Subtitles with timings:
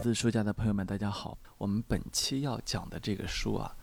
[0.00, 1.36] 字书家的朋友们，大家好。
[1.58, 3.76] 我们本期要讲的这个书啊，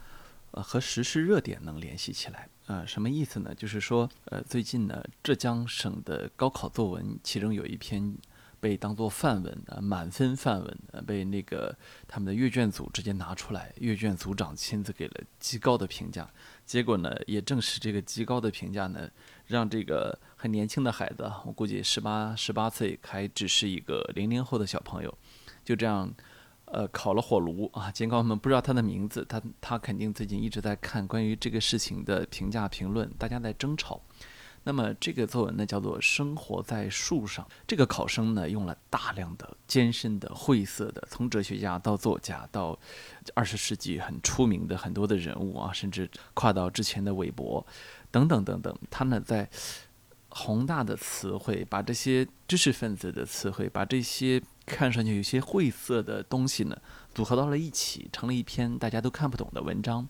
[0.50, 2.50] 呃，和时事热点能联系起来。
[2.66, 3.54] 呃，什么意思呢？
[3.54, 8.18] 就是说，呃，最近呢，浙江省的高考作文，其中有一篇
[8.60, 11.78] 被当做范文，呃，满分范文，呃，被那个
[12.08, 16.28] 他们的阅卷组直接拿出来，阅卷组长亲自给了极高的评价。
[16.66, 19.08] 结果呢，也正是这个极高的评价呢，
[19.46, 25.18] 让这个很年轻的孩子，我估计十八十八岁，还只是一个零零后的小朋友，
[25.68, 26.10] 就这样。
[26.70, 27.90] 呃，烤了火炉啊！
[27.90, 34.02] 尽管我们不知道他的名字，他他肯定最近一直在看关于这个事情的评价评论，大家在争吵。
[34.66, 37.46] 那么这个作文呢，叫做《生活在树上》。
[37.66, 42.78] 这个考生呢，用了大量的艰深的晦涩的，从哲学家到作家到
[43.34, 47.66] 二十世纪很出名的很多的人物啊，甚至跨到之前的韦伯
[48.12, 49.50] 等等等等，他呢在
[50.28, 54.44] 宏大的词汇，把这些知识分子的词汇，把这些。
[54.68, 56.78] 看上去有些晦涩的东西呢，
[57.16, 60.08] 组合到了一起，成了一篇大家都看不懂的文章。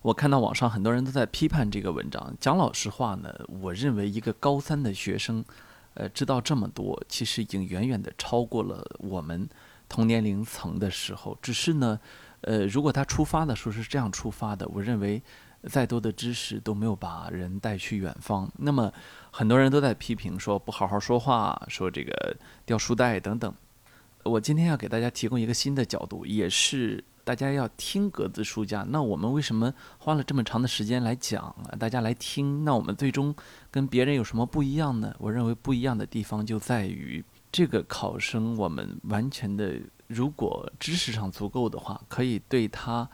[0.00, 2.34] 我看到网上很多人都在批判这个文章。
[2.40, 5.44] 讲老实话呢，我认为一个高三的学生，
[5.94, 9.48] 呃，知道这么多，其实已经远远的超过了我们
[9.88, 11.38] 同年龄层的时候。
[11.42, 12.00] 只是呢，
[12.40, 15.22] 呃，如果他出发的时候是这样出发的，我认为
[15.68, 18.50] 再多的知识都没有把人带去远方。
[18.56, 18.90] 那么
[19.30, 23.54] 很多人都在批评说不好好说话，说这个掉书袋等等。
[24.24, 28.86] 我今天要给大家提供一个新的角度，也是大家要听格子书架。
[28.88, 32.64] 那我们为什么花了这么长的时间来讲，大家来听？
[32.64, 33.34] 那我们最终
[33.70, 35.12] 跟别人有什么不一样呢？
[35.18, 43.08] 我认为不一样的地方就在于，这个考生我们完全的，如果知识上足够的话，可以对他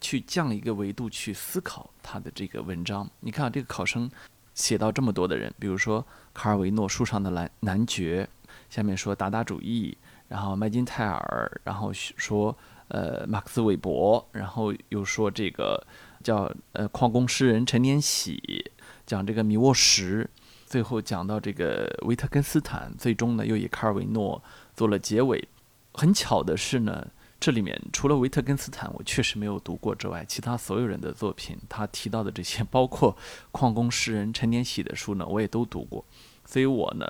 [0.00, 3.08] 去降一个维度去思考他的这个文章。
[3.20, 4.10] 你看这个考生
[4.54, 8.26] 写到这么多的人，比如说卡尔维诺书上的男男爵，
[8.70, 9.96] 下面说达达主义。
[10.34, 12.58] 然后麦金泰尔，然后说
[12.88, 15.80] 呃马克思韦伯，然后又说这个
[16.24, 18.68] 叫呃矿工诗人陈年喜，
[19.06, 20.28] 讲这个米沃什，
[20.66, 24.42] 最后讲到这个维特根斯坦，最终呢又以卡尔维诺
[24.74, 25.46] 做了结尾。
[25.92, 27.06] 很巧的是呢，
[27.38, 33.16] 这里面除了维特根斯坦我确实没有读过之外，其他所有人的作品，他提到的这些，包括
[33.52, 36.04] 矿工诗人陈年喜的书呢，我也都读过，
[36.44, 37.06] 所以我呢。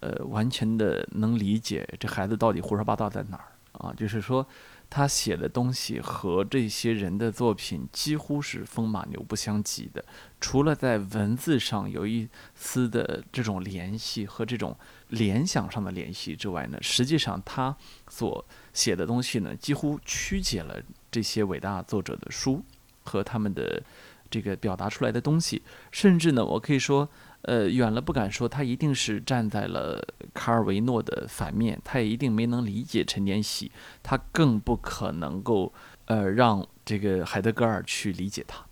[0.00, 3.92] 呃，完全的能理解这孩子到底胡说八道在哪儿啊？
[3.96, 4.46] 就是说，
[4.90, 10.04] 他写的东西和这些人的作品几乎是风马牛不相及的，
[10.40, 14.76] 除了在文字上有一丝的这种联系和这种
[15.08, 17.74] 联想上的联系之外呢，实际上他
[18.08, 20.80] 所写的东西呢，几乎曲解了
[21.10, 22.62] 这些伟大作者的书
[23.04, 23.82] 和他们的
[24.30, 27.08] 这个表达出来的东西，甚至呢，我可以说。
[27.46, 33.70] 呃，远了不敢说，他一定是站在了卡尔维诺的反面，他也一定没能理解陈年喜，
[34.02, 35.72] 他更不可能够
[36.06, 38.66] 呃让这个海德格尔去理解他。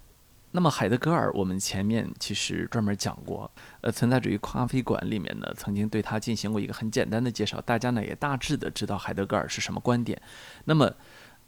[0.50, 3.48] 那么海德格尔，我们前面其实专门讲过，
[3.80, 10.20] 呃，存在主义咖啡馆里面呢，曾经对他进行过一个很简单的介绍，大家呢也大致的知道海德格尔是什么观点。
[10.64, 10.92] 那么，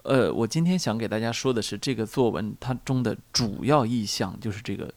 [0.04, 4.94] 呃，我今天想给大家说的是，这个作文它中的主要意象就是这个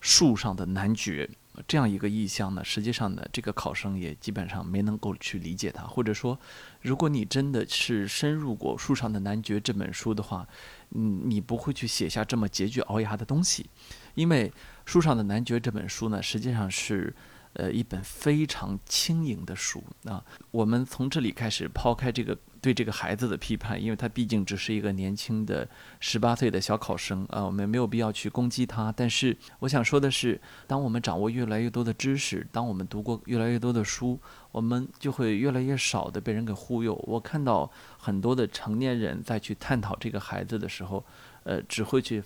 [0.00, 1.26] 树上的男爵。
[1.66, 6.38] 这样一个意象呢，实际上呢，这个考生也基本上没能够去理解它，或者说，
[6.82, 10.46] 如果你真的是深入过《树上的男爵》这本书的话，
[10.90, 13.68] 嗯，你不会去写下这么拮据熬牙的东西，
[14.14, 14.48] 因为
[14.84, 17.14] 《树上的男爵》这本书呢，实际上是。
[17.54, 20.24] 呃，一本非常轻盈的书啊。
[20.52, 25.66] 我们从这里开始抛开这个对这个孩子的批判，因为他毕竟只是一个年轻的
[25.98, 28.92] 十八岁的小考生啊，我们没有必要去攻击他。
[28.96, 34.18] 但是我想说的是，当我们掌握越来越多的知识，当我们读过越来越多的书，
[34.52, 36.94] 我们就会越来越少的被人给忽悠。
[37.06, 41.04] 我看到很多的成年人在去探讨这个孩子的时候，
[41.44, 42.22] 呃，只会去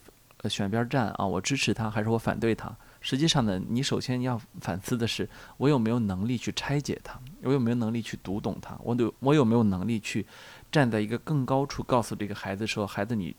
[0.49, 2.77] 选边站啊，我支持他还是我反对他。
[3.05, 5.29] 实际上呢，你首先要反思的是，
[5.59, 7.21] 我有没有能力去拆解它？
[7.43, 8.75] 我有没有能力去读懂它？
[8.83, 10.27] 我有我有没有能力去
[10.73, 13.37] 站在一个更高处，告诉这个孩子说：“孩子，你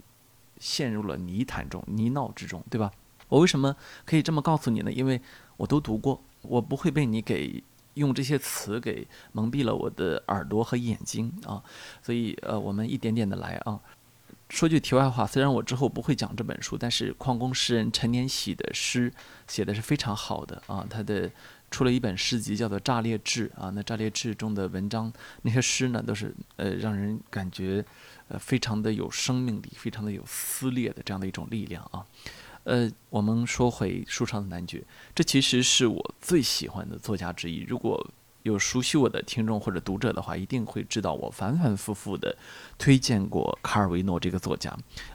[0.60, 2.92] 陷入了泥潭中、泥淖之中，对吧？”
[3.28, 3.76] 我为什么
[4.06, 4.92] 可以这么告诉你呢？
[4.92, 5.20] 因为
[5.58, 7.64] 我都读过，我不会被你给
[7.96, 11.64] 用这些词给蒙蔽了我的耳朵和眼睛啊。
[12.04, 13.80] 所以，呃，我们一点点的来啊。
[14.50, 19.12] 说句题外话，虽然我之后不会讲这本书，但是矿工诗人陈年喜的诗
[19.48, 20.86] 写的是非常好的啊。
[20.90, 21.30] 他的
[21.72, 23.72] 出了一本诗集，叫做《炸裂志》啊。
[23.72, 25.12] 那《炸裂志》中的文章，
[25.42, 27.84] 那些诗呢，都是呃让人感觉
[28.28, 32.06] 呃非常的有生命力，非常的有撕裂的这样的一种力量啊。
[32.66, 34.78] 呃，我们说回《书上的男爵》，
[35.14, 37.62] 这其实是我最喜欢的作家之一。
[37.64, 38.10] 如果
[38.46, 42.38] 有熟悉我的听众或者读者的话，一定会知道我反反复复的
[42.78, 44.72] 推荐过卡尔维诺这个作家。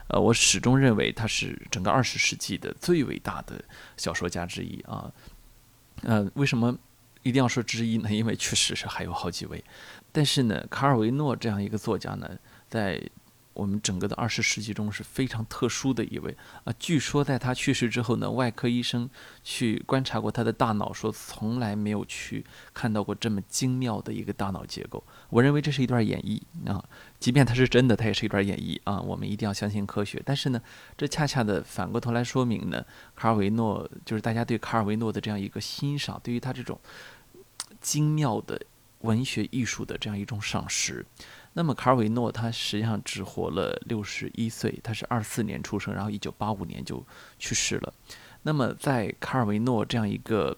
[0.09, 3.63] 呃，我始终认为他是整个二十世纪的最伟大的
[3.95, 5.09] 小说家之一啊。
[6.01, 6.77] 呃，为什么
[7.23, 8.11] 一定要说之一呢？
[8.11, 9.63] 因为确实是还有好几位。
[10.11, 12.29] 但是呢，卡尔维诺这样一个作家呢，
[12.67, 13.01] 在
[13.53, 16.73] 我们整个的二十世纪中是非常特殊的一位啊！
[16.79, 19.09] 据说在他去世之后呢，外科医生
[19.43, 25.03] 去观察过他的大脑，说从来没有去看到过这么精妙的一个大脑结构。
[25.29, 26.83] 我认为这是一段演绎啊，
[27.19, 28.99] 即便它是真的，它也是一段演绎啊。
[29.01, 30.21] 我们一定要相信科学。
[30.25, 30.61] 但是呢，
[30.97, 36.79] 这恰恰的反过头来说明呢，卡尔维诺就是大家对卡尔维诺的这样一个欣赏，对于他这种
[37.81, 38.59] 精妙的
[38.99, 41.05] 文学艺术的这样一种赏识。
[41.53, 47.05] 那么卡尔维诺他实际上只活了六十一岁，他是二四年出生，然后一九八五年就
[47.37, 47.93] 去世了。
[48.43, 50.57] 那么在卡尔维诺这样一个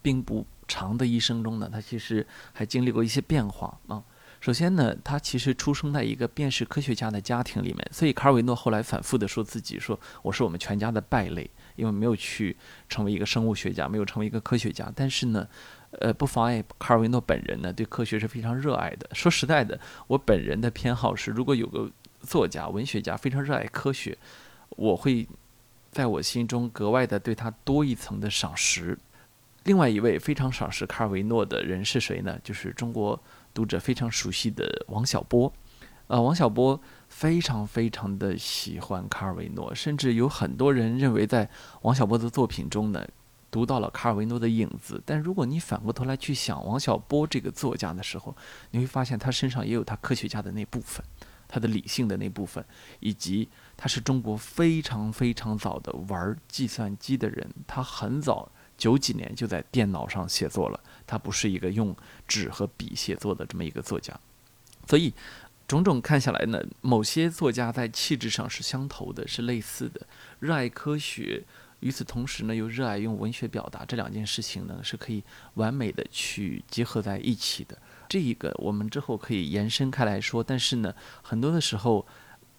[0.00, 4.00] 并不长的一生中呢，他其实还经历过一些变化啊。
[4.40, 12.56] 首先呢，他其实出生在一个便是科学家的家庭里面，所以卡尔维诺后来反复的说自己说我是我们全家的败类，因为没有去
[12.88, 14.92] 成为一个生物学家，没有成为一个科学家。
[14.94, 15.48] 但是呢。
[15.90, 19.08] 呃，不妨碍卡尔维诺本人呢对科学是非常热爱的。
[19.14, 21.90] 说实在的，我本人的偏好是，如果有个
[22.20, 24.16] 作家、文学家非常热爱科学，
[24.70, 25.26] 我会
[25.90, 28.98] 在我心中格外的对他多一层的赏识。
[29.64, 32.38] 另外一位非常赏识卡尔维诺的人是谁呢？
[32.44, 33.18] 就是中国
[33.54, 35.52] 读者非常熟悉的王小波。
[36.06, 41.48] 呃，王小波非常非常的喜欢卡尔维诺，甚至有很多人认为在
[41.82, 43.06] 王小波的作品中呢。
[43.50, 48.36] 读到了卡尔维诺的影子，但如果你反过头来去想王小波这个作家的时候，
[48.70, 51.02] 你会发现他身上也有他科学家的那部分，
[51.48, 52.62] 他的理性的那部分，
[53.00, 61.96] 以及他是中国非常非常早的玩计算机的人，他很早九几年就在电脑上写作了，他不是一个用
[62.26, 64.14] 纸和笔写作的这么一个作家，
[64.86, 65.14] 所以
[65.66, 70.06] 种种看下来呢，某些作家在气质上是相投的，是类似的，
[70.38, 71.44] 热爱科学。
[71.80, 75.22] 与此同时呢，又热爱用文学表达，这两件事情呢是可以
[75.54, 77.78] 完美的去结合在一起的。
[78.08, 82.06] 这一个我们之后可以延伸开来说，但是呢，很多的时候，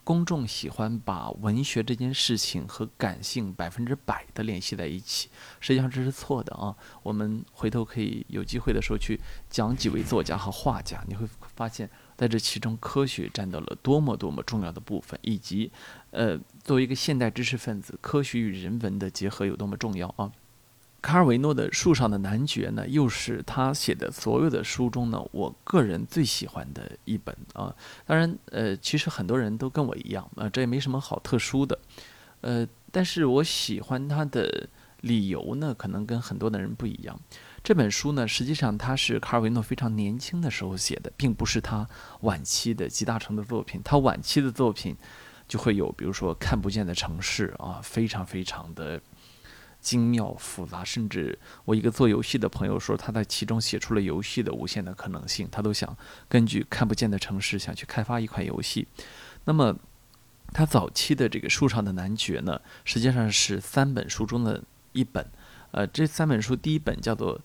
[0.04, 5.30] 公众喜欢把文学这件事情和感性百分之百的联系在一起，
[5.60, 6.76] 实际上这是错的啊。
[7.04, 9.20] 我们回头可以有机会的时候去
[9.50, 11.90] 讲几位作家和画家，你会发现。
[12.20, 15.72] 在这其中，科学占到了多么多么重要的部分，以及，
[16.12, 20.30] 呃，作为一个现代知识分子，科学与人文的结合有多么重要啊！
[21.02, 27.74] 卡尔维诺的《树上的男爵》呢，又是他写的所有的书中呢，我个人最喜欢的一本啊。
[28.06, 31.80] 当然，呃，其实很多人都跟我一样啊，这也没什么好特殊的，
[32.42, 34.68] 呃，但是我喜欢他的
[35.00, 37.18] 理由呢，可能跟很多的人不一样。
[37.62, 41.88] 这本书呢，实际上他是卡尔维诺非常年轻的时候写的，并不是他
[42.22, 43.80] 晚期的集大成的作品。
[43.84, 44.96] 他晚期的作品
[45.48, 49.00] 就会有，比如说《看不见的城市》啊，非常非常的
[49.80, 55.48] 精妙复杂，甚至我一个做游戏的朋友说，他在其中写出了游戏的无限的可能性。
[55.52, 55.96] 他都想
[56.28, 58.88] 根据《看不见的城市》想去开发一款游戏。
[59.46, 59.76] 那么
[60.54, 64.64] 他早期的这个《树上的男爵》呢，实际上是三本书中的
[64.94, 65.24] 一本。
[65.72, 67.40] 呃，这三本书第一本叫做。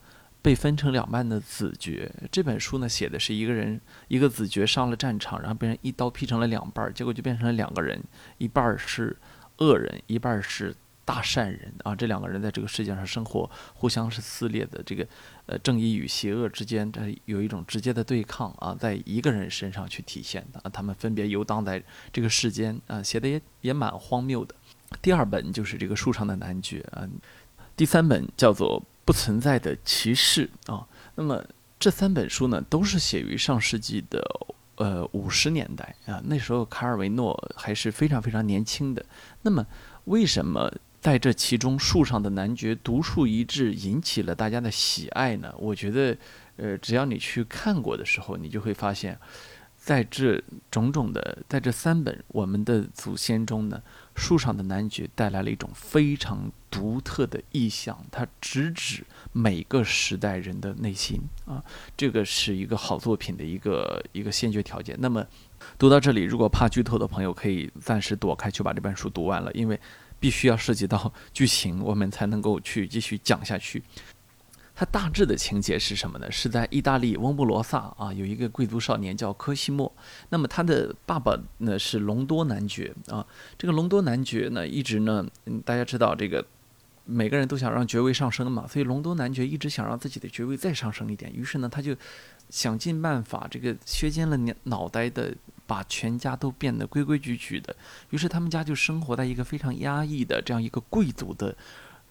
[0.44, 7.98] 被分成两半的子爵这本书呢，写的是一个人，一个子爵上了战场，然后被人一刀劈成了两半，结果就变成了两个人，
[8.36, 9.16] 一半是
[9.56, 11.96] 恶人，一半是大善人啊。
[11.96, 15.08] 这两个人在这个世界上生活，互相是撕裂的，这个
[15.46, 20.68] 呃正义与邪恶之间，这有一种直接的对抗啊，在一个人身上去体现的啊。
[20.68, 21.82] 他们分别游荡在
[22.12, 24.54] 这个世间啊，写的也也蛮荒谬的。
[25.00, 27.08] 第二本就是这个树上的男爵啊，
[27.74, 28.84] 第三本叫做。
[29.04, 31.44] 不存在的歧视啊，那么
[31.78, 34.22] 这三本书呢，都是写于上世纪的
[34.76, 39.04] 呃五十年代啊，那时候卡尔维诺还是非常非常年轻的。
[39.42, 39.66] 那么
[40.04, 45.54] 为什么在这其中树上的男爵独树一帜，引起了大家的喜爱呢？
[45.58, 46.16] 我觉得，
[46.56, 49.18] 呃，只要你去看过的时候，你就会发现，
[49.84, 53.82] 在这种种的，在这三本我们的祖先中呢。
[54.16, 61.62] 树上的男爵带来了一种非常独特的意象，它直指每个时代人的内心啊，
[61.96, 64.96] 这个是一个好作品的一个一个先决条件。
[65.00, 65.26] 那么，
[65.76, 69.78] 读到这里，如果怕剧透的朋友可以暂时躲开，去把这本书读完了，因为
[70.18, 73.82] 必须要涉及到剧情，我们才能够去继续讲下去。
[74.76, 76.30] 它大致的情节是什么呢？
[76.32, 79.90] 是在意大利翁布罗萨啊，有一个贵族少年叫科西莫。
[80.30, 83.24] 那么他的爸爸呢是隆多男爵啊。
[83.56, 85.24] 这个隆多男爵呢，一直呢，
[85.64, 86.44] 大家知道这个
[87.04, 91.32] 每个人都想让爵位上升嘛，所以隆多男爵一直想让自己的爵位再上升一点。
[91.32, 91.94] 于是呢，他就
[92.50, 95.32] 想尽办法，这个削尖了脑袋的
[95.66, 97.74] 把全家都变得规规矩矩的。
[98.10, 101.56] 于是他们家就生活在一个非常压抑的这样一个贵族的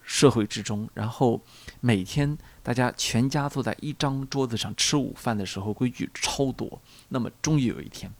[0.03, 0.87] 社会之中。
[0.93, 1.41] 然后
[1.79, 6.81] 每天大家全家坐在一张桌子上吃午饭的时候，规矩超多。
[7.09, 8.11] 那么终于有一天，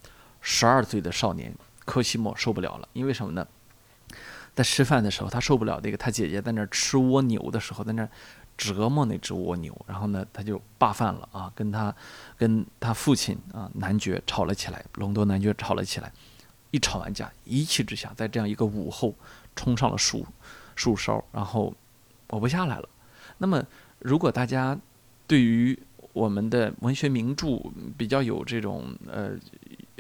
[0.41, 1.53] 十二岁的少年
[1.85, 3.47] 科西莫受不了了，因为什么呢？
[4.55, 8.09] 在吃饭的时候，他受不了那个他姐姐在那儿吃蜗牛的时候，在那儿
[8.55, 11.95] 折磨那只蜗牛，然后呢，他就罢饭了啊，跟他
[12.37, 16.13] 跟他父亲啊男爵吵了起来，隆多男爵吵了起来，
[16.69, 19.15] 一吵完架，一气之下，在这样一个午后，
[19.55, 20.23] 冲上了树
[20.75, 21.74] 树梢，然后
[22.30, 22.89] 我不下来了。
[23.38, 23.63] 那么，
[24.00, 24.77] 如果大家
[25.27, 25.77] 对于
[26.13, 27.60] 我们的文学名著
[27.98, 29.32] 比较有这种呃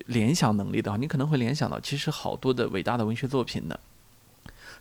[0.05, 3.79] 联想能力的话，你可能会联想到，其实好多的伟大的文学作品呢。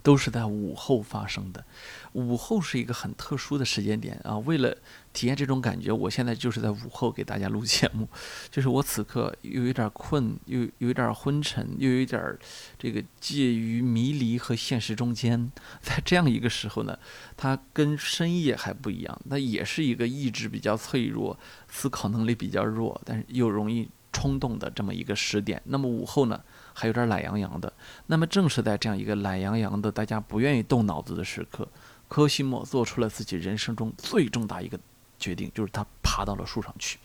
[0.02, 1.64] 都是在午后发生的，
[2.12, 4.36] 午后是一个很特殊的时间点啊。
[4.38, 4.76] 为了
[5.12, 8.08] 体验这种感觉，我现在就是在午后给大家录节目，
[8.50, 12.36] 就是我此刻又有点困，又有点昏沉，又有点
[12.78, 15.52] 这个介于迷离和现实中间。
[15.80, 16.98] 在这样一个时候呢，
[17.36, 25.62] 它跟深夜还不一样，那也是一个意志比较脆弱、思考能力比较弱，但是又容易冲动的这么一个时点。
[25.66, 26.42] 那么午后呢？
[26.74, 27.72] 还有点懒洋洋的，
[28.06, 31.68] 那么正是在这样一个懒洋洋的、大家不愿意动脑子的时刻，
[32.08, 34.78] 科西莫做出了自己人生中最重大一个
[35.18, 36.98] 决定，就是他爬到了树上去。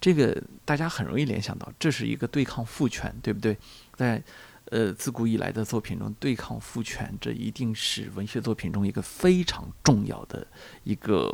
[0.00, 3.56] 这个大家很容易联想到，这是一个对抗父权，对不对？
[3.94, 4.22] 在
[4.66, 10.46] 呃自古以来的作品中，对抗父权，这一定是文学作品中一个非常重要的
[10.82, 11.32] 一个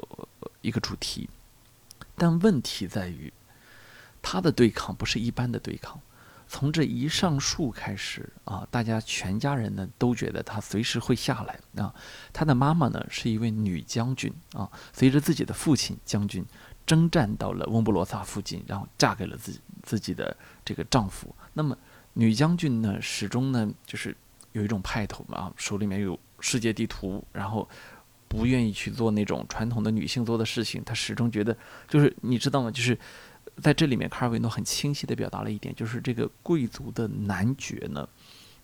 [0.61, 1.31] 一个主题。
[2.15, 3.33] 但问题在于，
[4.21, 5.99] 他的对抗不是一般的对抗。
[6.49, 11.95] 从这一上树开始啊，大家全家人呢都觉得他随时会下来啊。
[12.33, 16.45] 他的妈妈呢是一位女将军啊，随着自己的父亲将军
[16.87, 21.35] 征战到了翁布罗萨附近，然后嫁给了自己自己的这个丈夫。
[21.53, 21.77] 那么
[22.15, 24.17] 女将军呢始终呢就是
[24.53, 27.69] 有一种派头嘛，手里面有世界地图，然后
[28.27, 30.83] 不愿意去做那种传统的女性做的事情。
[30.83, 31.55] 她始终觉得
[31.87, 32.71] 就是你知道吗？
[32.71, 32.99] 就是。
[33.61, 38.09] 在这里面，卡尔维诺很清晰地表达了一点，就是这个贵族的男爵呢，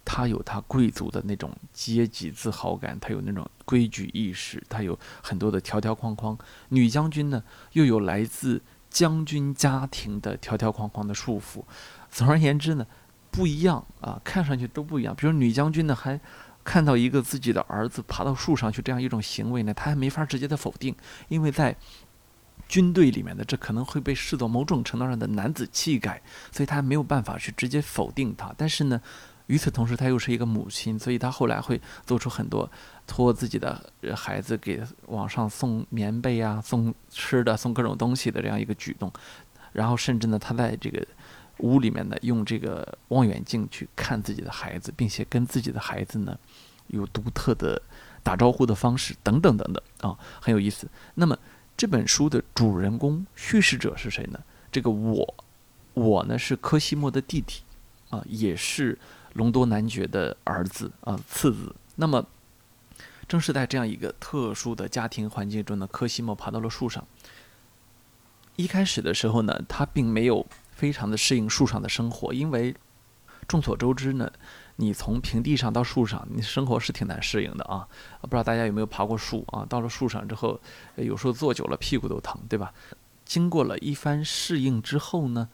[0.04, 6.38] 他有他贵族的那种阶级自豪感，他有那种规矩意识，他有很多的条条框框。
[6.68, 11.64] 女将军呢，又有来自将军家庭的条条框框的束缚。
[12.10, 12.86] 总而言之呢，
[13.30, 15.14] 不一样啊，看上去都不一样。
[15.16, 16.20] 比如女将军呢，还
[16.62, 20.94] 看到一个自己的儿子爬到树上去这样一种行为呢，他还没法直接的否定，
[21.28, 21.76] 因为在。
[22.68, 28.52] 军队里面的这可能会被视作某种程度上的男子气概，所以他没有办法去直接否定他。
[28.56, 29.00] 但是呢，
[29.46, 32.68] 与此同时，他又是一个母亲，所以他后来会做出很多
[33.06, 39.12] 托自己的孩子给往上送棉被啊、送吃的、送各种东西的这样一个举动。
[39.72, 41.06] 然后甚至呢，他在这个
[41.58, 46.36] 屋里面呢，用这个望远镜去看自己的孩子，并且跟自己的孩子呢
[46.88, 47.80] 有独特的
[48.22, 50.88] 打招呼的方式等等等等啊，很有意思。
[51.14, 51.38] 那么。
[51.76, 54.40] 这本书的主人公叙事者是谁呢？
[54.70, 55.34] 这个我，
[55.92, 57.62] 我呢是科西莫的弟弟，
[58.10, 58.98] 啊，也是
[59.34, 61.74] 隆多男爵的儿子啊，次子。
[61.96, 62.24] 那么，
[63.26, 67.04] 正是在这样一个特殊的家庭环境中呢，科西莫爬到了树上。
[68.56, 72.74] 一开始的时候呢，他并没有非常的适应树上的生活，因为
[73.48, 74.30] 众所周知呢。
[74.76, 77.86] 你从平地上到树上，你生活是挺难适应的啊！
[78.22, 79.64] 不知道大家有没有爬过树啊？
[79.68, 80.60] 到了树上之后，
[80.96, 82.74] 有时候坐久了屁股都疼，对吧？
[83.24, 85.48] 经过了一番适应之后呢，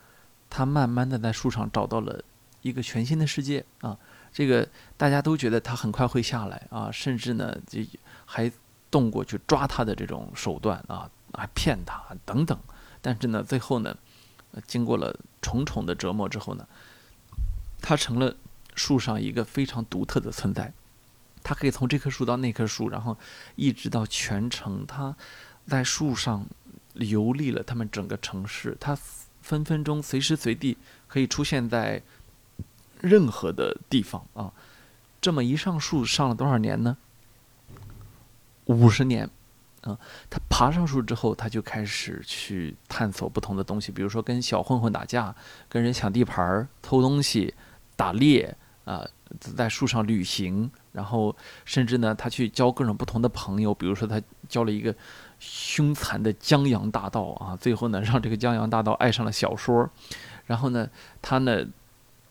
[0.49, 2.25] 他慢慢的在树上找到了
[2.63, 3.99] 一个全新的世界啊！
[4.33, 7.81] 这个大家都觉得他很快会下来啊，甚至呢，就
[8.25, 8.51] 还
[8.91, 12.59] 动过去抓他的这种手段啊，还骗他等等。
[13.03, 13.95] 但是呢，最后呢，
[14.67, 16.67] 经过了重重的折磨之后呢，
[17.83, 18.35] 他成了。
[18.75, 20.73] 树上一个非常独特的存在，
[21.43, 23.17] 它可以从这棵树到那棵树，然后
[23.57, 24.85] 一直到全城。
[24.87, 25.17] 它
[25.67, 26.47] 在树上
[26.95, 28.97] 游历了他们整个城市，它
[29.41, 30.77] 分分钟随时随地
[31.09, 32.03] 可以出现在
[33.01, 34.53] 任何的地方啊！
[35.21, 36.97] 这么一上树上了多少年呢？
[38.67, 39.29] 五十年
[39.83, 39.99] 啊！
[40.29, 45.35] 他爬上树之后，他就开始去探索不同的东西，比如说跟小混混打架，
[45.69, 47.55] 跟人抢地盘儿、偷东西、
[48.01, 48.57] 打猎。
[48.87, 49.07] 啊，
[49.39, 54.93] 在树上旅行，然后甚至呢，他去交各种不同的朋友，比如说他交了一个
[55.39, 59.89] 凶残的江洋大盗啊，最后呢，让这个江洋大盗爱上了小说，
[60.47, 60.89] 然后呢，
[61.23, 61.65] 他呢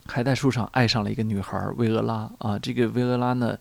[0.07, 3.57] 还在树上爱上了一个女孩薇厄拉啊，这个薇厄拉呢，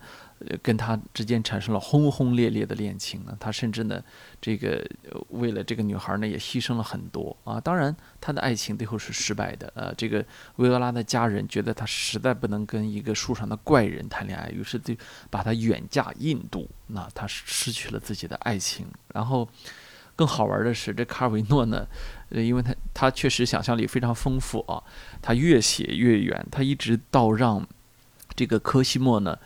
[0.47, 3.35] 呃，跟他之间产生了轰轰烈烈的恋情呢。
[3.39, 4.01] 他甚至呢，
[4.39, 4.85] 这个
[5.29, 7.59] 为了这个女孩呢，也牺牲了很多啊。
[7.59, 9.71] 当然，他的爱情最后是失败的。
[9.75, 14.95] 呃，这个维俄拉的家人觉得他实在不能跟一个树上的怪人谈恋爱，于是就
[15.29, 16.69] 把他远嫁印度。
[16.87, 18.87] 那他失去了自己的爱情。
[19.13, 19.47] 然后，
[20.15, 21.85] 更好玩的是，这卡尔维诺呢，
[22.29, 24.81] 呃，因为他他确实想象力非常丰富啊，
[25.21, 27.67] 他越写越远，他一直到让
[28.35, 29.37] 这个科西莫呢。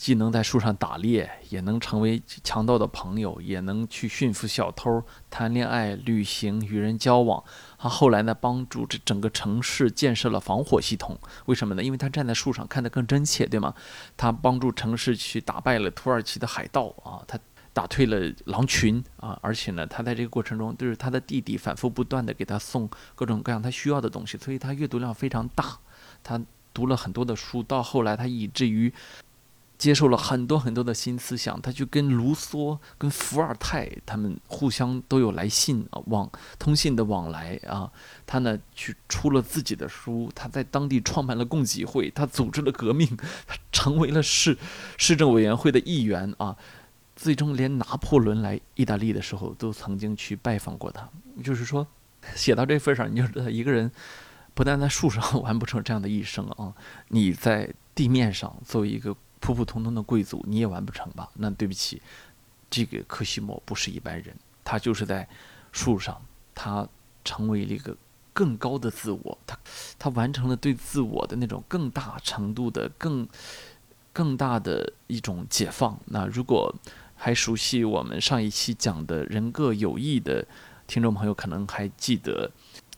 [0.00, 7.44] 既能在树上打猎，也能成为强盗的朋友，也能去驯服小偷、谈恋爱、旅行、与人交往。
[7.76, 11.18] 他后来呢，帮助这整个城市建设了防火系统。
[11.44, 11.84] 为什么呢？
[11.84, 13.74] 因为他站在树上看得更真切，对吗？
[14.16, 17.38] 他帮助城市去打败了土耳其的海盗啊，他
[17.74, 25.78] 打退了狼群啊，而且呢，他在这个过程中，就是他的弟弟反复不断的给他送各种各样他需要的东西，所以他阅读量非常大。
[26.22, 26.40] 他
[26.72, 28.90] 读了很多的书，到后来他以至于。
[29.80, 37.90] 接受了很多很多的新思想，他去跟卢梭、跟伏尔泰他们互相都有来信啊，往通信的往来啊。
[38.26, 43.08] 他呢去出了自己的书，他在当地创办了共济会，他组织了革命，
[43.46, 44.58] 他成为了市
[44.98, 46.54] 市政委员会的议员啊。
[47.16, 51.08] 最终连拿破仑来意大利的时候，都曾经去拜访过他。
[51.42, 51.86] 就是说，
[52.34, 53.90] 写到这份上，你就知道一个人
[54.52, 56.74] 不但在树上 完不成这样的一生啊，
[57.08, 59.16] 你在地面上作为一个。
[59.40, 61.28] 普普通通的贵族你也完不成吧？
[61.34, 62.00] 那对不起，
[62.70, 65.26] 这个科西莫不是一般人，他就是在
[65.72, 66.20] 树上，
[66.54, 66.86] 他
[67.24, 67.96] 成为了一个
[68.32, 69.58] 更高的自我，他
[69.98, 73.26] 他完成了对自我的那种更大程度的、更
[74.12, 75.98] 更大的一种解放。
[76.04, 76.74] 那如果
[77.16, 80.46] 还熟悉我们上一期讲的人各有异的
[80.86, 82.50] 听众朋友，可能还记得。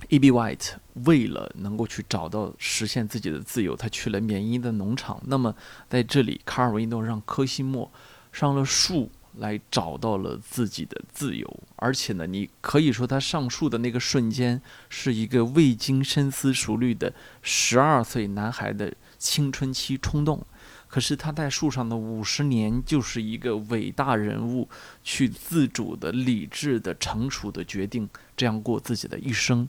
[0.09, 0.31] E.B.
[0.31, 0.73] White
[1.05, 5.23] 为了能够去找到实现自己的自由，他去了缅因的农场。
[5.27, 5.55] 那么
[5.89, 7.91] 在这里，卡尔维诺让科西莫
[8.31, 11.61] 上了树来找到了自己的自由。
[11.77, 20.45] 而且呢，你可以说他上树的那个瞬间是一个未经深思熟虑的十二岁男孩的青春期冲动。
[20.93, 24.69] 可是他在树上的五十年，就是一个伟大人物
[25.03, 29.67] 去自主的、理智的、成熟的决定这样过自己的一生。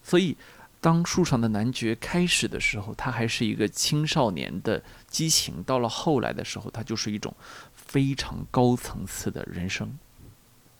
[0.00, 0.36] 所以，
[0.80, 7.34] 当树上的男爵开始的时候，他还是一个青少年的激情；到了后来的时候，他就是一种
[7.74, 9.98] 非常高层次的人生。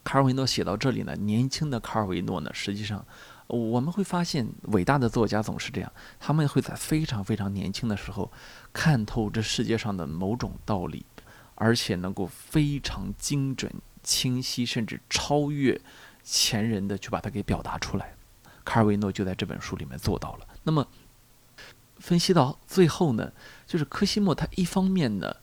[0.04, 3.04] 卡尔维诺写到这里呢，年轻的卡尔维诺呢，实际上。
[3.52, 8.30] 我们会发现，伟大的作家总是这样，他们会在非常非常年轻的时候
[8.72, 11.04] 看透这世界上的某种道理，
[11.56, 13.68] 而且能够非常精准、
[14.04, 15.80] 清晰，甚至超越
[16.22, 18.14] 前人的去把它给表达出来。
[18.64, 20.46] 卡尔维诺就在这本书里面做到了。
[20.62, 20.86] 那么，
[21.98, 23.32] 分析到最后呢，
[23.66, 25.34] 就是科西莫他一方面呢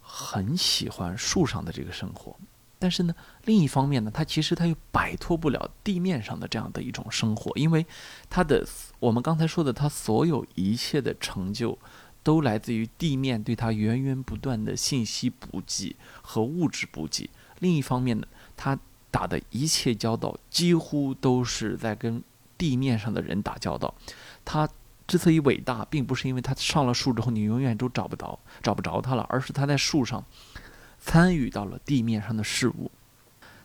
[0.00, 2.38] 很喜欢树上的这个生活。
[2.82, 3.14] 但是呢，
[3.44, 7.86] 另一方面呢，他其实他又摆脱不了地面上的这样的一种生活，因为
[8.28, 8.66] 他的
[8.98, 11.78] 我们刚才说的，他所有一切的成就，
[12.24, 17.30] 都来自于地面对他源源不断的信息补给和物质补给。
[17.60, 18.76] 另一方面呢，他
[19.12, 22.20] 打的一切交道几乎都是在跟
[22.58, 23.94] 地面上的人打交道。
[24.44, 24.68] 他
[25.06, 30.24] 之所以伟大，并不是因为他上了树之后你永远都找不到找不着他了，而是他在树上。
[31.04, 32.90] 参与到了地面上的事物，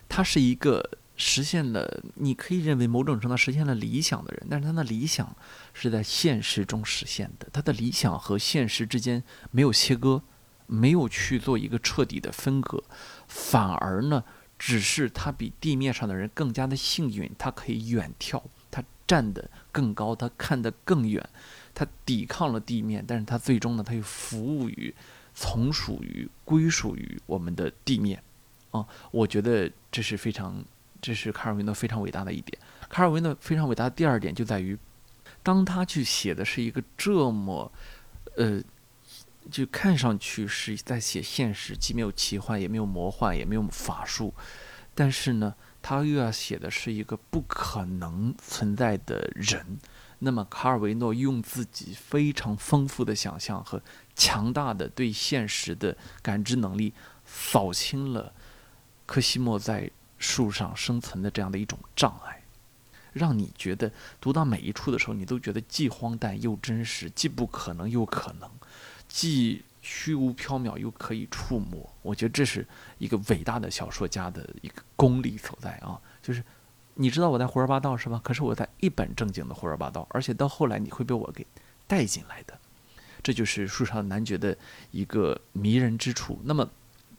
[0.09, 5.35] 他是一个实现了，你可以认为某种程度实现了理想的人，但是他的理想
[5.73, 10.21] 是在现实中实现的，他的理想和现实之间没有切割，
[10.65, 12.83] 没有去做一个彻底的分隔，
[13.27, 14.23] 反而呢，
[14.57, 21.23] 只是他比地面上的人更加的幸运，他可以远眺，他站得更高，他看得更远，
[21.73, 24.93] 他抵抗了地面，但是他最终呢，他又服务于。
[25.39, 28.19] 从属于、归属于我们的地面，
[28.71, 30.65] 啊，我觉得这是非常，
[30.99, 32.57] 这是卡尔维诺非常伟大的一点。
[32.89, 34.75] 卡尔维诺非常伟大的第二点就在于，
[35.43, 37.71] 当他去写的是一个这么，
[38.35, 38.59] 呃，
[39.51, 44.33] 就看上去是在写现实，既没有奇幻，也没有魔幻，也没有法术，
[44.95, 49.77] 但是呢，他又要写的是一个不可能存在的人。
[50.19, 53.79] 那么，卡尔维诺用自己非常丰富的想象和
[54.15, 56.91] 强大的对现实的感知能力，
[57.23, 58.33] 扫清了
[59.05, 62.41] 科西莫在树上生存的这样的一种障碍，
[63.13, 68.49] 让你觉得读到每一处的时候，你都觉得既荒诞又真实，既不可能又可能，
[69.07, 71.87] 既虚无缥缈又可以触摸。
[72.01, 76.43] 我觉得这是一个伟大的小说家的一个功力所在啊，就是。
[76.99, 78.19] 你知道我在胡说八道是吧？
[78.23, 81.45] 可是我在一本正经的胡说八道，而且到后来你会被我给
[81.85, 82.59] 带进来的。
[83.23, 84.57] 这就是树上男爵的
[84.91, 86.39] 一个迷人之处。
[86.43, 86.69] 那么，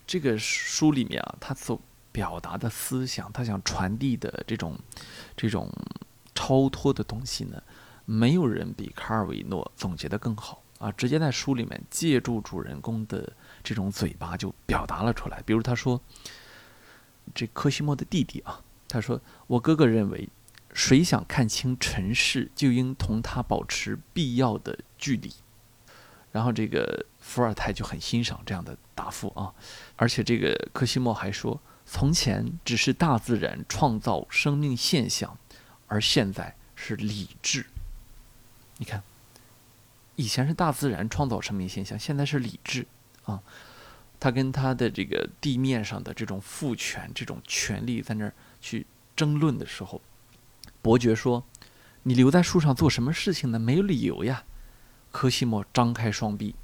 [0.06, 4.76] 这个书里面啊，他所表达的思想，他想传递的这种
[5.36, 5.70] 这种
[6.34, 7.62] 超脱的东西呢，
[8.04, 10.90] 没有人比卡尔维诺总结的更好啊！
[10.92, 15.42] 直接在书里面借助主人公的这种嘴巴就表达了出来。
[15.44, 16.00] 比如他说，
[17.34, 20.28] 这科西莫的弟弟啊，他说：“我哥哥认为。”
[20.74, 25.32] 谁想看清尘世，就应同他保持必要的距离。
[26.30, 29.52] 然后这个伏尔泰就很欣赏这样的答复啊，
[29.96, 35.36] 而且这个柯西莫还说，从前只是大自然创造生命现象，
[35.88, 37.66] 而现在是理智。
[38.76, 39.02] 你看，
[40.14, 42.86] 以前是大自然创造生命现象，现在是理智
[43.24, 43.42] 啊。
[44.20, 50.00] 他跟他的这个地面上的这种父权、这种权力在那儿去争论的时候。
[50.80, 51.44] 伯爵说
[52.04, 53.58] ：“你留在树上做什么事情呢？
[53.58, 54.44] 没有理由呀。”
[55.10, 56.54] 科西莫张开双臂：“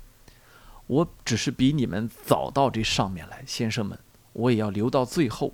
[0.86, 3.98] 我只是比你们早到这上面来，先生们，
[4.32, 5.52] 我也要留到最后。”“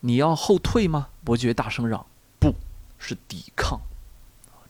[0.00, 2.04] 你要后退吗？”伯爵大声嚷。
[2.40, 2.54] “不
[2.98, 3.80] 是抵抗。”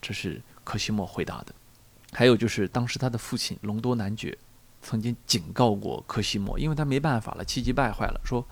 [0.00, 1.54] 这是科西莫回答的。
[2.12, 4.36] 还有就是，当时他的父亲隆多男爵
[4.82, 8.46] 曾经警告过科西莫，因为他没办法了，气急败坏了，说。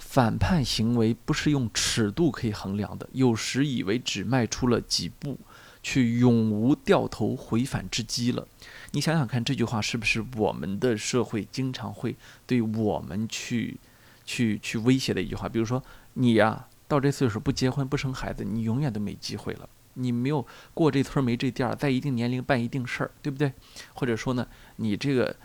[0.00, 3.08] 反叛行为不是用尺度可以衡量的。
[3.12, 5.38] 有时以为只迈出了几步，
[5.82, 8.48] 却永无掉头回返之机了。
[8.90, 13.78] 你想想看，这句话是不是我们的社会经常会对我们去、
[14.24, 15.48] 去、去威胁的一句话？
[15.48, 15.80] 比如说，
[16.14, 19.68] 你呀，到这岁数不结婚不生孩子，你永远都没机会了。
[19.94, 23.52] 你没有过这村没这店，在一定年龄办一定事儿，对不对？
[23.94, 25.36] 或者说呢，你这个。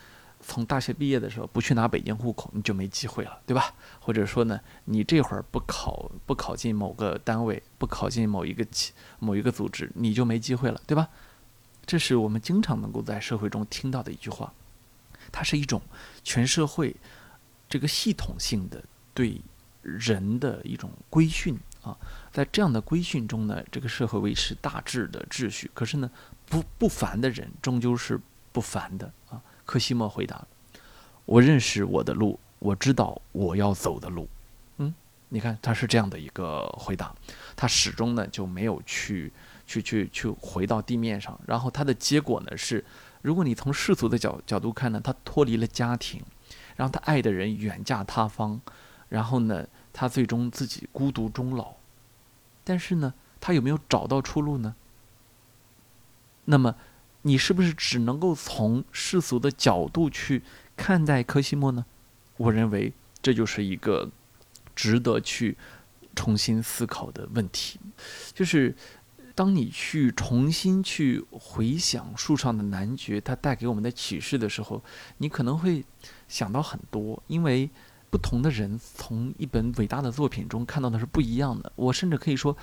[0.48, 3.74] 从大学毕业的时候不去拿北京户口，你就没机会了，对吧？
[4.00, 11.10] 或者说呢，你这会儿不考不考进某个单位，不考进某一个企某一个组织，你就没机会了，对吧？
[11.86, 14.54] 这是我们经常能够在社会中听到的一句话，
[15.32, 15.82] 它是一种
[16.24, 16.96] 全社会
[17.68, 19.42] 这个系统性的对
[19.82, 21.98] 人的一种规训啊。
[22.32, 25.72] 在这样的规训中呢，这个社会维持大致的秩序。
[25.74, 26.10] 可是呢，
[26.46, 28.20] 不不凡的人终究是
[28.52, 29.42] 不凡的啊。
[29.65, 30.45] 科西莫回答
[31.25, 34.30] ：“我认识我的路，我知道我要走的路。”
[34.78, 34.93] 嗯，
[35.30, 37.13] 你看他是这样的一个回答，
[37.56, 39.34] 他始终呢就没有去
[39.65, 41.39] 去去去回到地面上。
[41.47, 42.86] 然后他的结果呢是，
[43.21, 46.21] 如果你从世俗的角角度看呢，他脱离了家庭，
[46.75, 48.62] 然后他爱的人远嫁他方，
[49.10, 51.73] 然后呢他最终自己孤独终老。
[52.63, 54.75] 但是呢，他有没有找到出路呢？
[56.45, 56.75] 那么？
[57.28, 60.44] 你是不是只能够从世俗的角度去
[60.78, 61.84] 看待柯西莫呢？
[62.38, 64.12] 我认为这就是一个
[64.76, 65.58] 值得去
[66.16, 67.80] 重新思考的问题。
[68.32, 68.76] 就是
[69.34, 74.84] 当你去重新去回想树上的男爵他带给我们的启示的时候，
[75.18, 75.84] 你可能会
[76.28, 77.68] 想到很多，因为
[78.12, 81.72] 不同的人从一本伟大的作品中看到的是不一样的。
[81.76, 82.56] 我甚至可以说。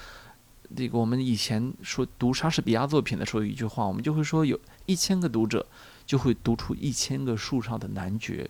[0.74, 5.66] 这个我们以前说读莎士比亚作品的时候，有一句话，我们就会说，有一千个读者
[6.06, 8.48] 就会读出一千个树上的男爵，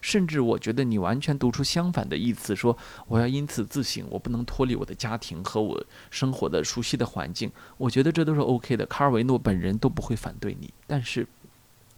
[0.00, 10.72] 甚至我觉得你完全读出相反的意思，说我要因此自省，我不能脱离我的家庭和我生活的熟悉的环境，我觉得这都是 OK 的，卡尔维诺本人都不会反对你。
[10.86, 11.26] 但是，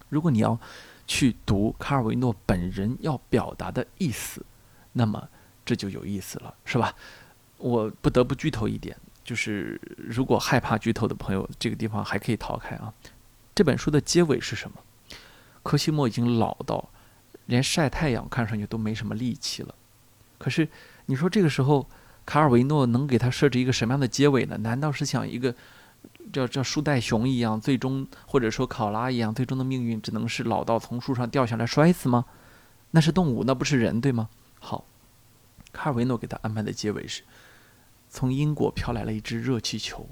[0.08, 0.58] 如果你要
[1.06, 4.44] 去读卡尔维诺本人要表达的意思，
[4.92, 5.28] 那么
[5.66, 6.94] 这就有意思了，是吧？
[7.58, 8.96] 我不得不剧透一点。
[9.30, 12.92] 就是如果害怕剧透的朋友，这个地方还可以逃开啊。
[13.54, 14.78] 这本书的结尾是什么？
[15.62, 16.88] 科西莫已经老到
[17.46, 19.72] 连晒太阳看上去都没什么力气了。
[20.36, 20.68] 可是
[21.06, 21.88] 你说这个时候
[22.26, 24.58] 卡尔维诺能给他设置一个什么样的结尾呢？
[24.58, 25.54] 难道是想一个
[26.32, 32.24] 叫叫树袋熊一样，最终或者说考拉一样，最终的命运只能是老到从树上掉下来摔死吗？
[32.90, 34.28] 那是动物，那不是人，对吗？
[34.58, 34.84] 好，
[35.70, 37.22] 卡尔维诺给他安排的结尾是。
[38.10, 40.08] 从英国飘来了一只热气球，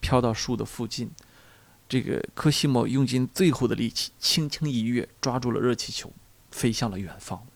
[0.00, 1.10] 飘到树的附近。
[1.88, 6.12] 这个科西莫用尽最后的力气，轻轻一跃，抓住了热气球，
[6.50, 7.46] 飞向了远方。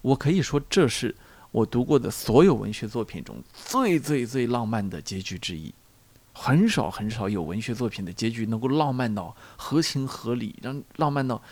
[0.00, 1.14] 我可以说，这是
[1.50, 5.74] 我读过的所有文学作品中最最最浪漫的结局之一。
[6.32, 11.42] 很少很少有文学作品的结局能够浪漫到合情合理，让浪漫到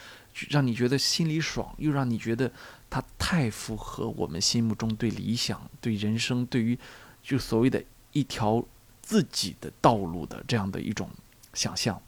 [0.48, 2.52] 让你觉得心里爽，又让你觉得。
[2.88, 6.78] 它太符合我们心目中对理想、对人生、对于
[7.22, 8.64] 就所谓的一条
[9.02, 11.10] 自己的道路的这样的一种
[11.52, 12.00] 想象，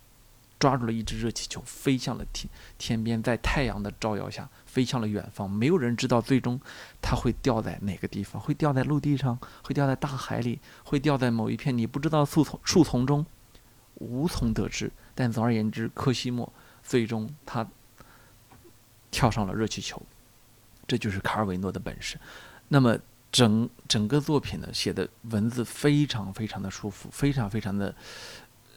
[0.58, 5.50] 抓住了一只热气球，飞向了天天边，在太阳的照耀下飞向了远方。
[5.50, 6.60] 没有人知道最终
[7.02, 13.24] 它会掉在哪个地方，会掉在陆地上，会掉在大海里，会掉在某一片你不知道树丛树丛中。
[13.94, 14.92] 无从得知。
[15.14, 16.52] 但总而言之，柯西莫
[16.84, 17.68] 最终他
[19.10, 20.00] 跳上了热气球，
[20.88, 22.18] 这就是卡尔维诺的本事。
[22.66, 22.98] 那么
[23.30, 27.94] 整整个作品呢，写的文字非常非常的舒服，非常非常的，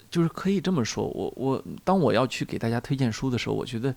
[0.10, 1.08] 就是可以这么说。
[1.08, 3.96] 我我当我要去给大家推荐书的时候，我觉得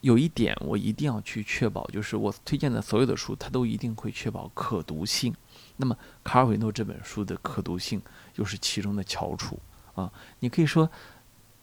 [0.00, 5.34] 有一点我一定要去确保，就是我推荐的所有的书，它都一定会确保可读性。
[5.76, 8.00] 那么卡尔维诺这本书的可读性
[8.36, 9.58] 又是其中的翘楚
[9.94, 10.10] 啊！
[10.38, 10.88] 你可以说。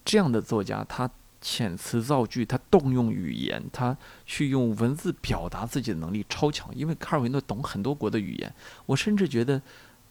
[0.06, 1.08] 这样的作家，他
[1.42, 6.70] 遣词造句，他动用语言，他去用文字表达自己的能力超强。
[6.76, 8.54] 因为卡尔维诺懂很多国的语言，
[8.86, 9.62] 我甚至觉得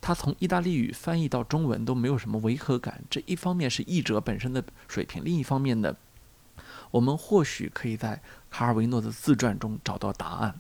[0.01, 3.03] 他从意大利语翻译到中文都没有什么违和感。
[3.11, 5.95] 这一方面是译者本身的水平，另一方面呢，
[6.91, 10.59] 我们或许可以在卡尔维诺的自传中找到答案。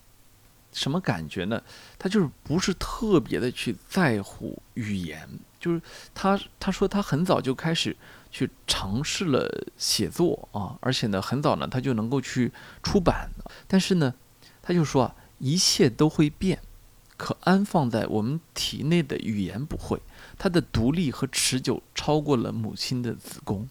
[0.70, 1.62] 什么感觉呢？
[1.98, 5.26] 他就是不是特别的去在乎语言，
[5.58, 5.80] 就是
[6.14, 7.96] 他他说他很早就开始。
[8.30, 13.30] 去尝试了写作啊，而且呢，很早呢，他就能够去出版。
[13.66, 14.14] 但是呢，
[14.62, 16.60] 他就说啊，一切都会变，
[17.16, 20.00] 可安放在我们体内的语言不会。
[20.36, 23.68] 它的独立和持久超过了母亲的子宫。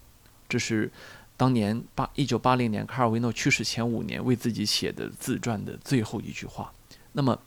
[0.50, 0.92] 这是
[1.38, 6.74] 当年八一九八零年卡尔维诺去世前五年为自己写的自传的最后一句话。
[7.14, 7.40] 那么，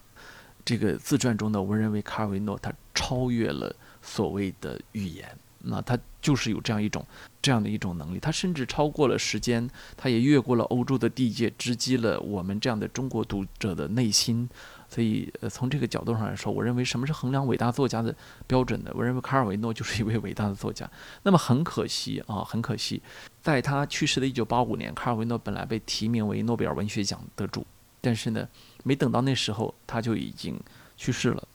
[0.64, 5.36] 这个自传中呢，我认为卡尔维诺他超越了所谓的语言。
[5.62, 7.04] 那他就是有这样一种
[7.42, 14.48] 这样的一种能力，他甚至超过了时间，他也越过了欧洲的地界，直击了我们这样的中国读者的内心。
[14.88, 18.12] 所以，呃，从这个角度上来说，我认为什么是衡量伟大作家的
[18.48, 18.90] 标准呢？
[18.92, 20.90] 我认为卡尔维诺就是一位伟大的作家。
[21.22, 23.00] 那么很可惜啊，很可惜，
[23.40, 27.64] 在他去世的一九八五年，卡尔维诺本来被提名为诺贝尔文学奖得主，
[28.00, 28.48] 但是呢，
[28.82, 30.58] 没等到那时候，他就已经
[30.96, 31.46] 去世了。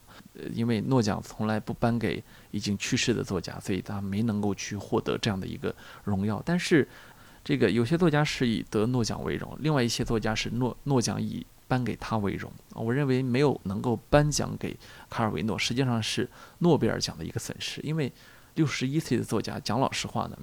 [0.52, 6.42] 因为诺奖从来不颁给已经去世的作家，所以他没能够去获得这样的一个荣耀。
[6.44, 6.86] 但是，
[7.44, 12.50] 这个有些作家是以得诺奖为荣，另外一些作家是诺诺奖以颁给他为荣。
[12.74, 14.76] 我认为没有能够颁奖给
[15.08, 17.80] 卡尔维诺，实际上是诺贝尔奖的一个损失。
[17.82, 18.12] 因为
[18.54, 20.36] 六十一岁的作家，讲老实话呢，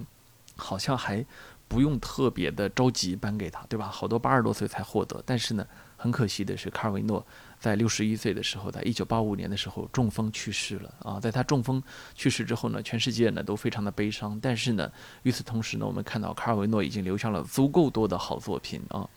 [0.56, 1.24] 好像还
[1.68, 3.86] 不用特别的着急颁给他，对吧？
[3.86, 7.24] 好多八十多岁才获得，但是呢，很可惜的是卡尔维诺。
[7.64, 11.18] 在六十一岁的时候，在一九八五年的时候中风去世了啊！
[11.18, 11.82] 在他中风
[12.14, 14.38] 去世之后呢，全世界呢都非常的悲伤。
[14.38, 19.08] 但是呢，与此同时呢，我们看到卡尔维诺已经留下了足够多的好作品啊。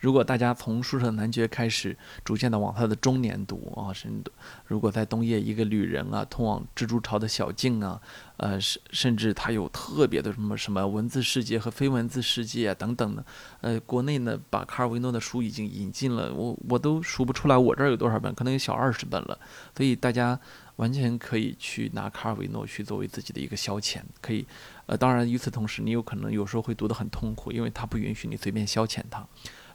[0.00, 4.30] 如果大家从《书生男爵》开始，逐渐的往他的中年读啊，甚至
[4.66, 8.00] 如果在冬夜一个旅人啊，通往蜘蛛巢的小径啊，
[8.36, 13.24] 呃，甚甚至他有特别的什么什么文字世界和非文字世界啊等等的，
[13.60, 19.38] 呃，国内呢把卡尔维诺的书已经引进了，我我都数不出来我这儿有多少本，可能有小二十本了，
[19.76, 20.38] 所以大家
[20.76, 24.46] 完全可以去拿卡尔维诺去作为自己的一个消遣，可以，
[24.86, 29.26] 呃，当然与此同时，你有可能有时候会读得很痛苦，因为他不允许你随便消遣他。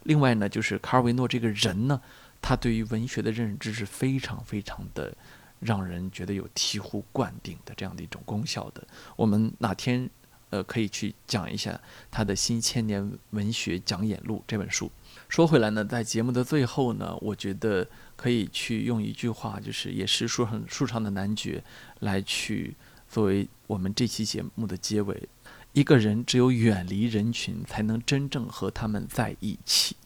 [0.04, 2.00] 另外呢，就是卡尔维诺这个人呢，
[2.40, 5.14] 他对于文学的认知是非常非常的，
[5.60, 8.86] 让人觉得有醍醐灌顶的这样的一种功效的。
[9.16, 10.08] 我们哪天
[10.50, 14.90] 呃可以去讲一下他的《新千年文学讲演录》这本书。
[15.28, 17.86] 说回来呢，在节目的最后呢，我觉得
[18.16, 21.62] 可以去用一句话，就是也是书上书上的男爵，
[22.00, 22.74] 来去
[23.08, 25.28] 作为我们这期节目的结尾。
[25.72, 29.96] 一个人只有远离人群，才能真正和他们在一起。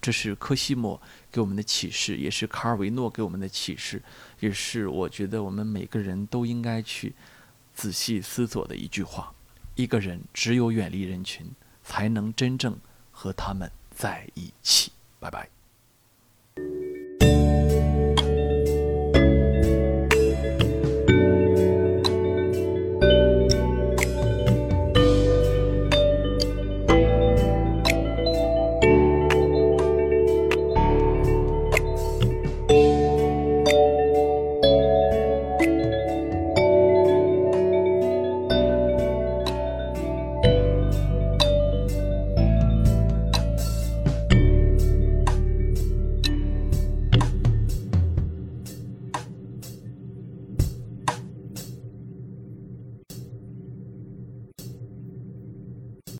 [0.00, 1.00] 这是科西莫
[1.32, 4.02] 给我们的启示，也是卡尔维诺给我们的启示，
[4.38, 7.14] 也是我觉得我们每个人都应该去
[7.74, 9.34] 仔细思索的一句话。
[9.74, 11.50] 一个人只有远离人群，
[11.82, 12.78] 才能真正
[13.10, 14.92] 和他们在一起。
[15.18, 15.57] 拜拜。